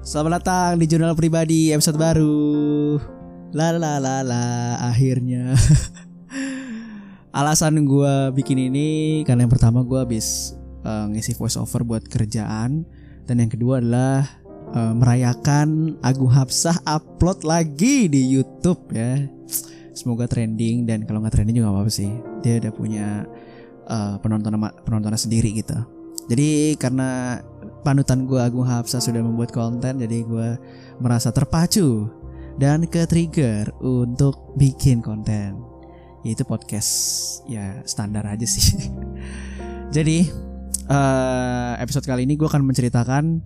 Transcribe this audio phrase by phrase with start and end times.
[0.00, 2.96] Selamat datang di jurnal pribadi episode baru.
[3.52, 4.44] La la la la
[4.80, 5.52] akhirnya.
[7.36, 10.56] Alasan gue bikin ini karena yang pertama gue habis
[10.88, 12.88] uh, ngisi voice over buat kerjaan
[13.28, 14.24] dan yang kedua adalah
[14.72, 19.28] uh, merayakan Agung Hapsah upload lagi di YouTube ya.
[19.92, 22.08] Semoga trending dan kalau nggak trending juga gak apa-apa sih.
[22.40, 23.28] Dia udah punya
[23.84, 25.76] uh, penonton penontonnya sendiri gitu.
[26.24, 27.42] Jadi karena
[27.80, 30.48] panutan gue Agung Hapsa sudah membuat konten jadi gue
[31.00, 32.08] merasa terpacu
[32.60, 35.56] dan ke trigger untuk bikin konten.
[36.20, 36.92] Yaitu podcast.
[37.48, 38.92] Ya standar aja sih.
[39.96, 40.28] Jadi
[40.92, 43.40] uh, episode kali ini gue akan menceritakan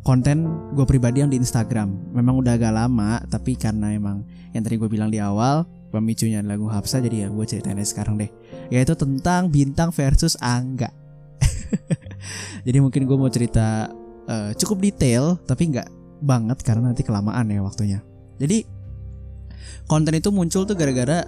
[0.00, 2.16] konten gue pribadi yang di Instagram.
[2.16, 4.24] Memang udah agak lama tapi karena emang
[4.56, 8.32] yang tadi gue bilang di awal pemicunya lagu Hapsa jadi ya gue ceritain sekarang deh.
[8.72, 10.88] Yaitu tentang bintang versus angga
[12.66, 13.92] jadi mungkin gue mau cerita
[14.28, 15.88] uh, cukup detail tapi nggak
[16.24, 18.00] banget karena nanti kelamaan ya waktunya.
[18.40, 18.64] Jadi
[19.84, 21.22] konten itu muncul tuh gara-gara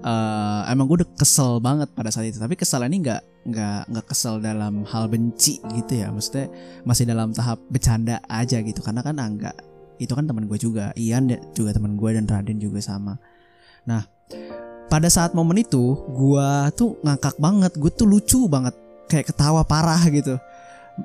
[0.00, 2.40] uh, emang gue udah kesel banget pada saat itu.
[2.40, 6.08] Tapi kesal ini nggak nggak nggak kesel dalam hal benci gitu ya.
[6.08, 6.48] Maksudnya
[6.88, 8.80] masih dalam tahap bercanda aja gitu.
[8.80, 9.56] Karena kan enggak
[10.00, 10.96] itu kan teman gue juga.
[10.96, 13.20] Ian juga teman gue dan Raden juga sama.
[13.84, 14.08] Nah
[14.90, 17.72] pada saat momen itu gue tuh ngakak banget.
[17.76, 18.74] Gue tuh lucu banget
[19.10, 20.38] kayak ketawa parah gitu.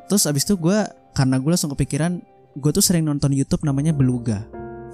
[0.05, 0.77] Terus abis itu gue
[1.17, 2.21] karena gue langsung kepikiran
[2.55, 4.45] gue tuh sering nonton YouTube namanya Beluga.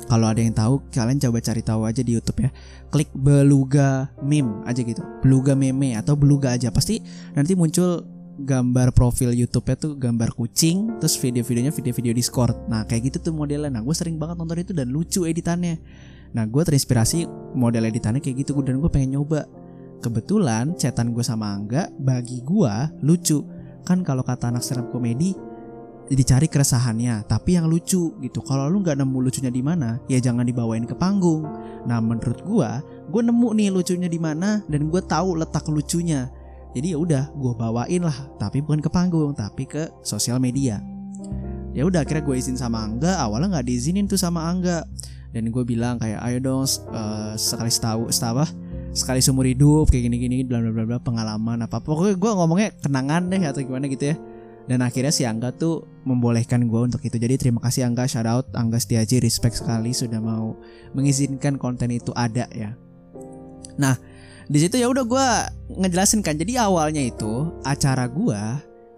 [0.10, 2.50] Kalau ada yang tahu kalian coba cari tahu aja di YouTube ya.
[2.90, 5.04] Klik Beluga meme aja gitu.
[5.20, 6.72] Beluga meme atau Beluga aja.
[6.72, 7.04] Pasti
[7.36, 8.08] nanti muncul
[8.42, 12.58] gambar profil YouTube-nya tuh gambar kucing terus video-videonya video-video Discord.
[12.66, 13.70] Nah kayak gitu tuh modelnya.
[13.70, 15.78] Nah gue sering banget nonton itu dan lucu editannya.
[16.32, 19.46] Nah gue terinspirasi model editannya kayak gitu dan gue pengen nyoba
[20.02, 22.74] Kebetulan cetan gue sama Angga bagi gue
[23.06, 23.46] lucu.
[23.86, 25.38] Kan kalau kata anak stand komedi
[26.12, 28.44] dicari keresahannya, tapi yang lucu gitu.
[28.44, 31.48] Kalau lu nggak nemu lucunya di mana, ya jangan dibawain ke panggung.
[31.88, 32.70] Nah menurut gue,
[33.14, 36.28] gue nemu nih lucunya di mana dan gue tahu letak lucunya.
[36.76, 40.84] Jadi ya udah, gue bawain lah, tapi bukan ke panggung, tapi ke sosial media.
[41.72, 43.16] Ya udah, akhirnya gue izin sama Angga.
[43.20, 44.84] Awalnya nggak diizinin tuh sama Angga.
[45.32, 48.44] Dan gue bilang kayak, ayo dong uh, sekali setahu, setahu
[48.92, 53.32] sekali seumur hidup kayak gini-gini bla bla bla bla pengalaman apa pokoknya gue ngomongnya kenangan
[53.32, 54.16] deh atau gimana gitu ya.
[54.70, 57.18] Dan akhirnya si Angga tuh membolehkan gue untuk itu.
[57.18, 60.54] Jadi terima kasih Angga shout out Angga Setiaji respect sekali sudah mau
[60.94, 62.78] mengizinkan konten itu ada ya.
[63.82, 63.98] Nah
[64.52, 65.28] di situ ya udah gue
[65.82, 66.38] ngejelasin kan.
[66.38, 68.40] Jadi awalnya itu acara gue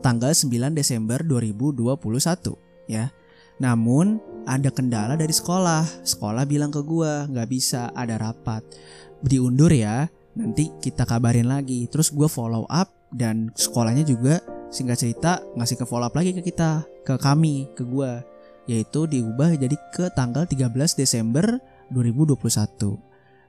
[0.04, 3.14] tanggal 9 Desember 2021 ya.
[3.62, 6.04] Namun ada kendala dari sekolah.
[6.04, 8.66] Sekolah bilang ke gue nggak bisa ada rapat
[9.24, 14.42] diundur ya nanti kita kabarin lagi terus gue follow up dan sekolahnya juga
[14.74, 18.12] singkat cerita ngasih ke follow up lagi ke kita ke kami ke gue
[18.66, 21.46] yaitu diubah jadi ke tanggal 13 Desember
[21.94, 22.98] 2021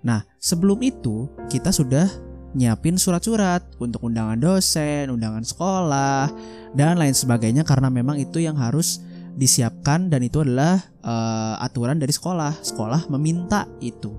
[0.04, 2.06] nah sebelum itu kita sudah
[2.54, 6.30] nyiapin surat-surat untuk undangan dosen, undangan sekolah,
[6.72, 9.02] dan lain sebagainya karena memang itu yang harus
[9.34, 12.62] disiapkan dan itu adalah uh, aturan dari sekolah.
[12.62, 14.14] Sekolah meminta itu.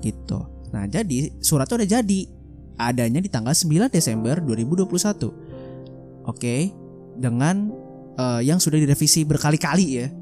[0.00, 0.55] Gitu.
[0.76, 2.20] Nah, jadi surat itu udah jadi.
[2.76, 6.28] Adanya di tanggal 9 Desember 2021.
[6.28, 6.68] Oke,
[7.16, 7.72] dengan
[8.20, 10.12] uh, yang sudah direvisi berkali-kali ya.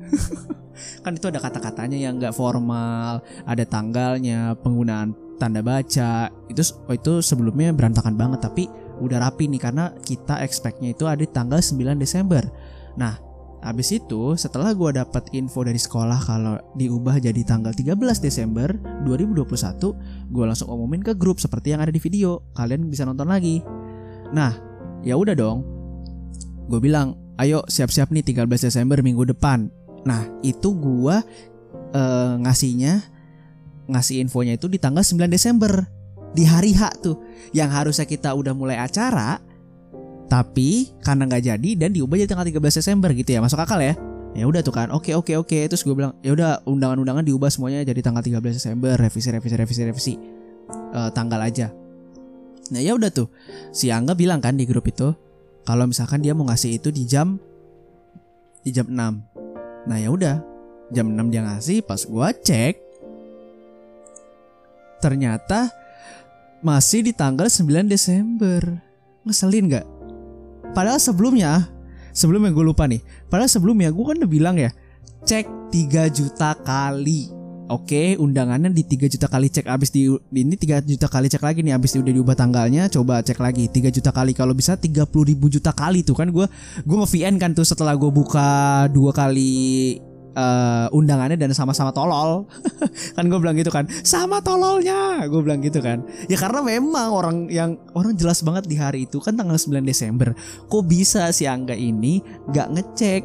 [1.03, 6.31] kan itu ada kata-katanya yang nggak formal, ada tanggalnya, penggunaan tanda baca.
[6.47, 8.71] Itu oh itu sebelumnya berantakan banget tapi
[9.03, 12.47] udah rapi nih karena kita expectnya itu ada di tanggal 9 Desember.
[12.95, 13.19] Nah,
[13.65, 18.69] Habis itu setelah gue dapat info dari sekolah kalau diubah jadi tanggal 13 Desember
[19.09, 19.41] 2021,
[20.29, 22.45] gue langsung umumin ke grup seperti yang ada di video.
[22.53, 23.65] Kalian bisa nonton lagi.
[24.37, 24.53] Nah,
[25.01, 25.65] ya udah dong.
[26.69, 29.73] Gue bilang, ayo siap-siap nih 13 Desember minggu depan.
[30.05, 31.17] Nah, itu gue
[31.97, 33.01] uh, ngasihnya
[33.89, 35.89] ngasih infonya itu di tanggal 9 Desember
[36.35, 37.17] di hari H tuh
[37.55, 39.39] yang harusnya kita udah mulai acara
[40.27, 43.95] tapi karena nggak jadi dan diubah jadi tanggal 13 Desember gitu ya masuk akal ya?
[44.35, 47.87] Ya udah tuh kan oke oke oke terus gue bilang ya udah undangan-undangan diubah semuanya
[47.87, 50.15] jadi tanggal 13 Desember revisi revisi revisi revisi
[50.97, 51.71] uh, tanggal aja.
[52.75, 53.31] Nah ya udah tuh
[53.71, 55.15] si Angga bilang kan di grup itu
[55.63, 57.39] kalau misalkan dia mau ngasih itu di jam
[58.65, 60.41] di jam 6 nah ya udah
[60.89, 62.75] jam 6 dia ngasih pas gue cek
[65.05, 65.69] ternyata
[66.65, 68.81] masih di tanggal 9 Desember.
[69.29, 69.85] Ngeselin gak
[70.75, 71.71] Padahal sebelumnya,
[72.11, 72.99] sebelumnya gue lupa nih.
[73.31, 74.75] Padahal sebelumnya gue kan udah bilang ya,
[75.23, 77.31] cek 3 juta kali.
[77.71, 81.65] Oke, undangannya di 3 juta kali cek abis di ini 3 juta kali cek lagi
[81.65, 85.49] nih abis udah diubah tanggalnya coba cek lagi 3 juta kali kalau bisa 30 ribu
[85.49, 86.45] juta kali tuh kan gue
[86.85, 89.97] gue nge VN kan tuh setelah gue buka dua kali
[90.35, 92.47] uh, undangannya dan sama-sama tolol.
[93.17, 95.25] Kan gue bilang gitu kan sama tololnya.
[95.31, 96.03] Gue bilang gitu kan.
[96.27, 100.35] Ya karena memang orang yang orang jelas banget di hari itu kan tanggal 9 Desember.
[100.69, 102.19] Kok bisa si Angga ini
[102.51, 103.23] nggak ngecek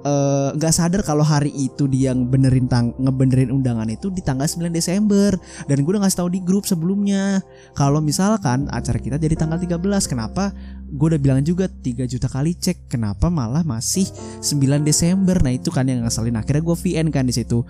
[0.00, 4.48] eh, nggak uh, sadar kalau hari itu dia benerin tang ngebenerin undangan itu di tanggal
[4.48, 5.36] 9 Desember?
[5.68, 7.40] Dan gue udah ngasih tahu di grup sebelumnya
[7.76, 10.52] kalau misalkan acara kita jadi tanggal 13 kenapa
[10.90, 14.10] gue udah bilang juga 3 juta kali cek kenapa malah masih
[14.42, 15.38] 9 Desember?
[15.38, 16.36] Nah itu kan yang ngeselin.
[16.36, 17.62] Akhirnya gue VN kan di situ.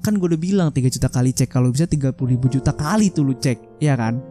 [0.00, 3.26] Kan gue udah bilang 3 juta kali cek kalau bisa 30 ribu juta kali tuh
[3.26, 4.22] lu cek ya kan?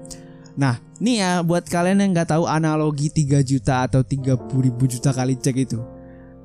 [0.56, 5.15] Nah nih ya buat kalian yang nggak tahu analogi 3 juta atau 30 ribu juta
[5.15, 5.80] kali cek itu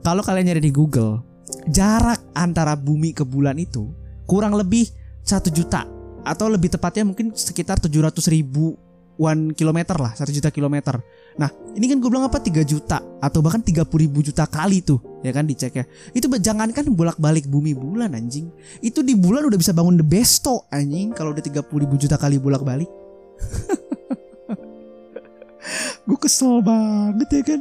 [0.07, 1.25] kalau kalian nyari di Google
[1.67, 3.91] jarak antara bumi ke bulan itu
[4.31, 4.87] kurang lebih
[5.27, 5.89] satu juta
[6.23, 8.79] atau lebih tepatnya mungkin sekitar 700 ribu
[9.19, 11.03] one kilometer lah satu juta kilometer
[11.35, 15.03] nah ini kan gue bilang apa 3 juta atau bahkan 30 ribu juta kali tuh
[15.27, 15.85] ya kan dicek ya
[16.15, 18.47] itu jangan kan bolak balik bumi bulan anjing.
[18.79, 22.39] Itu di bulan udah bisa bangun the besto anjing kalau udah 30 ribu juta kali
[22.39, 22.91] bolak balik
[26.07, 27.61] gue kesel banget ya kan.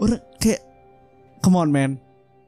[0.00, 0.64] Orang kayak
[1.44, 1.92] come on man.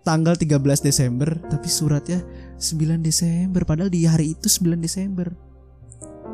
[0.03, 2.25] Tanggal 13 Desember tapi suratnya
[2.57, 5.29] 9 Desember padahal di hari itu 9 Desember.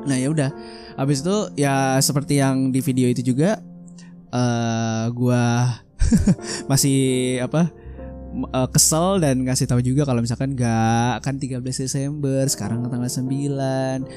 [0.05, 0.53] Nah ya udah,
[1.01, 3.59] habis itu ya seperti yang di video itu juga,
[4.35, 5.79] uh, gua
[6.71, 7.71] masih apa
[8.51, 13.31] uh, kesel dan ngasih tahu juga kalau misalkan gak kan 13 Desember sekarang tanggal 9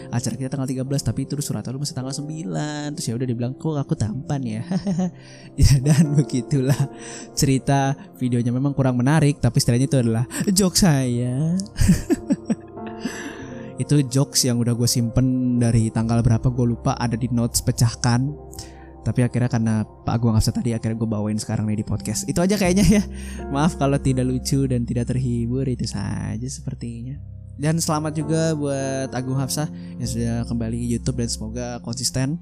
[0.09, 3.53] acara kita tanggal 13 tapi itu surat lu masih tanggal 9 terus ya udah dibilang
[3.53, 4.63] kok aku tampan ya?
[5.57, 6.77] Ya dan begitulah
[7.33, 8.53] cerita videonya.
[8.53, 11.57] Memang kurang menarik tapi setelahnya itu adalah joke saya.
[13.77, 18.46] Itu jokes yang udah gue simpen dari tanggal berapa gue lupa ada di notes pecahkan
[19.07, 22.27] tapi akhirnya karena Pak Agung Hafsa tadi akhirnya gue bawain sekarang nih di podcast.
[22.27, 23.04] Itu aja kayaknya ya.
[23.56, 27.15] Maaf kalau tidak lucu dan tidak terhibur itu saja sepertinya.
[27.56, 32.36] Dan selamat juga buat Agung Hafsah yang sudah kembali ke YouTube dan semoga konsisten.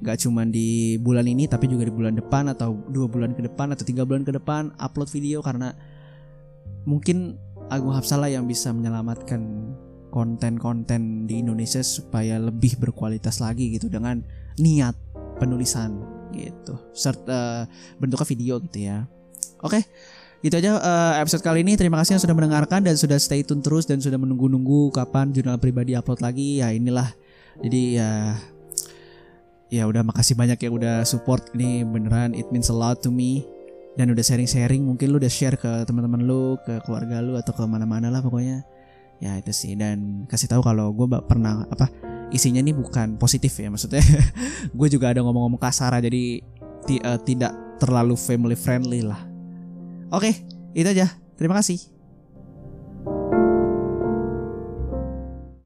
[0.00, 3.76] Gak cuma di bulan ini tapi juga di bulan depan atau dua bulan ke depan
[3.76, 5.76] atau tiga bulan ke depan upload video karena
[6.88, 7.36] mungkin
[7.68, 9.44] Agung Hafsah lah yang bisa menyelamatkan
[10.08, 14.24] konten-konten di Indonesia supaya lebih berkualitas lagi gitu dengan
[14.56, 15.01] niat
[15.36, 16.00] penulisan
[16.32, 16.76] gitu.
[16.92, 17.68] Serta
[18.00, 19.04] bentuknya video gitu ya.
[19.62, 19.84] Oke
[20.42, 21.78] gitu aja uh, episode kali ini.
[21.78, 25.56] Terima kasih yang sudah mendengarkan dan sudah stay tune terus dan sudah menunggu-nunggu kapan jurnal
[25.56, 26.58] pribadi upload lagi.
[26.58, 27.14] Ya inilah.
[27.62, 28.34] Jadi ya
[29.70, 31.86] ya udah makasih banyak yang udah support ini.
[31.86, 33.46] Beneran it means a lot to me.
[33.94, 37.62] Dan udah sharing-sharing mungkin lu udah share ke teman-teman lu ke keluarga lu atau ke
[37.62, 38.66] mana-mana lah pokoknya.
[39.22, 39.78] Ya itu sih.
[39.78, 41.86] Dan kasih tahu kalau gue pernah apa
[42.32, 44.00] isinya ini bukan positif ya maksudnya.
[44.78, 46.40] Gue juga ada ngomong-ngomong kasar jadi
[47.04, 49.20] uh, tidak terlalu family friendly lah.
[50.08, 50.40] Oke
[50.72, 51.12] itu aja.
[51.36, 51.91] Terima kasih